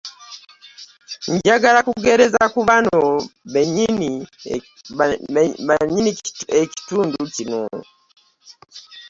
Njagala 1.33 1.79
kugereza 1.87 2.43
ku 2.53 2.59
bano 2.69 2.99
bennyini 3.53 4.11
ekintu 6.61 7.19
kino. 7.35 7.61